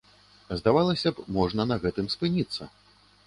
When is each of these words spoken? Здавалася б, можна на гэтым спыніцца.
Здавалася 0.59 1.11
б, 1.19 1.25
можна 1.37 1.67
на 1.71 1.77
гэтым 1.85 2.09
спыніцца. 2.17 2.69